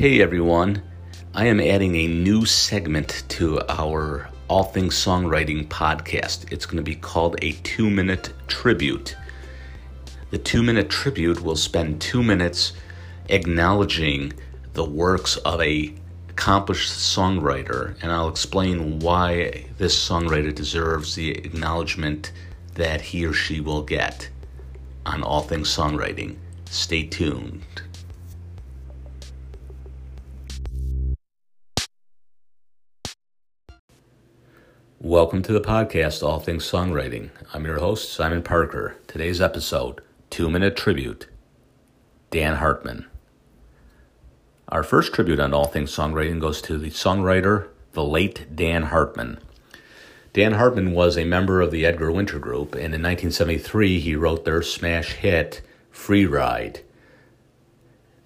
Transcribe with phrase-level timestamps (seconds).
[0.00, 0.80] Hey everyone,
[1.34, 6.50] I am adding a new segment to our All Things Songwriting podcast.
[6.50, 9.14] It's going to be called a two minute tribute.
[10.30, 12.72] The two minute tribute will spend two minutes
[13.28, 14.32] acknowledging
[14.72, 15.92] the works of a
[16.30, 22.32] accomplished songwriter, and I'll explain why this songwriter deserves the acknowledgement
[22.72, 24.30] that he or she will get
[25.04, 26.38] on All Things Songwriting.
[26.70, 27.82] Stay tuned.
[35.02, 37.30] Welcome to the podcast, All Things Songwriting.
[37.54, 38.98] I'm your host, Simon Parker.
[39.06, 41.26] Today's episode, Two Minute Tribute,
[42.30, 43.06] Dan Hartman.
[44.68, 49.38] Our first tribute on All Things Songwriting goes to the songwriter, the late Dan Hartman.
[50.34, 54.44] Dan Hartman was a member of the Edgar Winter Group, and in 1973 he wrote
[54.44, 56.80] their smash hit, Free Ride.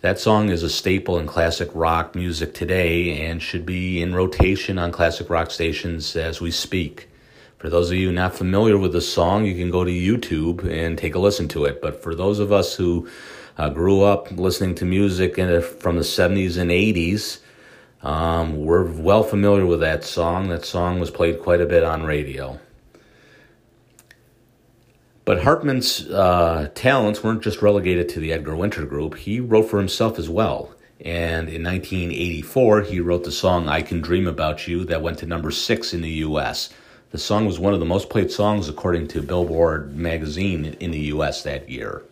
[0.05, 4.79] That song is a staple in classic rock music today and should be in rotation
[4.79, 7.09] on classic rock stations as we speak.
[7.57, 10.99] For those of you not familiar with the song, you can go to YouTube and
[10.99, 11.81] take a listen to it.
[11.81, 13.09] But for those of us who
[13.57, 17.39] uh, grew up listening to music in, from the 70s and 80s,
[18.03, 20.49] um, we're well familiar with that song.
[20.49, 22.61] That song was played quite a bit on radio.
[25.25, 29.17] But Hartman's uh, talents weren't just relegated to the Edgar Winter Group.
[29.17, 30.75] He wrote for himself as well.
[31.01, 35.27] And in 1984, he wrote the song I Can Dream About You that went to
[35.27, 36.69] number six in the US.
[37.11, 41.01] The song was one of the most played songs according to Billboard magazine in the
[41.13, 42.03] US that year.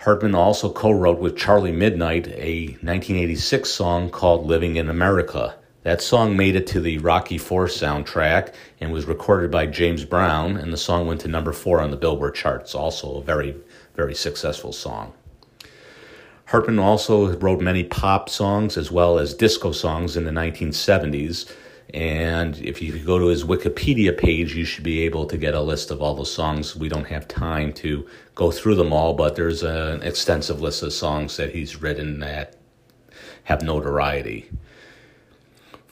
[0.00, 5.54] Hartman also co wrote with Charlie Midnight a 1986 song called Living in America.
[5.82, 10.58] That song made it to the Rocky Four soundtrack and was recorded by James Brown,
[10.58, 12.74] and the song went to number four on the Billboard charts.
[12.74, 13.56] Also, a very,
[13.96, 15.14] very successful song.
[16.44, 21.50] Hartman also wrote many pop songs as well as disco songs in the 1970s.
[21.94, 25.60] And if you go to his Wikipedia page, you should be able to get a
[25.60, 26.76] list of all the songs.
[26.76, 30.92] We don't have time to go through them all, but there's an extensive list of
[30.92, 32.56] songs that he's written that
[33.44, 34.50] have notoriety.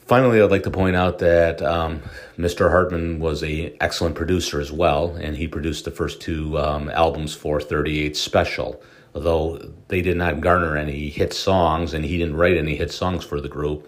[0.09, 2.01] Finally, I'd like to point out that um,
[2.35, 2.71] Mr.
[2.71, 7.35] Hartman was an excellent producer as well, and he produced the first two um, albums
[7.35, 8.81] for 38 Special.
[9.13, 13.23] Although they did not garner any hit songs, and he didn't write any hit songs
[13.23, 13.87] for the group,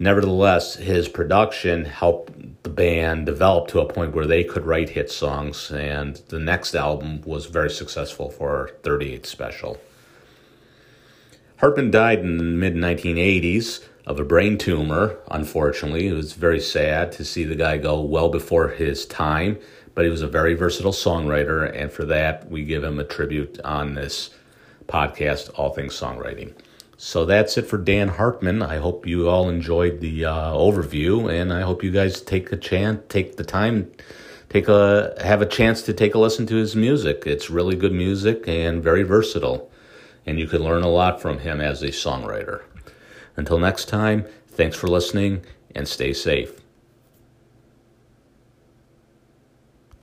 [0.00, 5.12] nevertheless, his production helped the band develop to a point where they could write hit
[5.12, 9.78] songs, and the next album was very successful for 38 Special.
[11.58, 16.06] Hartman died in the mid 1980s of a brain tumor, unfortunately.
[16.06, 19.58] It was very sad to see the guy go well before his time,
[19.94, 23.58] but he was a very versatile songwriter, and for that, we give him a tribute
[23.62, 24.30] on this
[24.86, 26.52] podcast, All Things Songwriting.
[26.98, 28.62] So that's it for Dan Hartman.
[28.62, 32.56] I hope you all enjoyed the uh, overview, and I hope you guys take a
[32.56, 33.90] chance, take the time,
[34.48, 37.24] take a have a chance to take a listen to his music.
[37.26, 39.70] It's really good music and very versatile,
[40.26, 42.62] and you can learn a lot from him as a songwriter.
[43.36, 45.44] Until next time, thanks for listening
[45.74, 46.60] and stay safe.